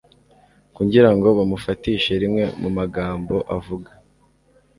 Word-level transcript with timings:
kugira 0.75 1.09
ngo 1.15 1.27
bamufatishe 1.37 2.11
rimwe 2.21 2.43
mu 2.61 2.69
magambo 2.77 3.35
avuga, 3.57 3.91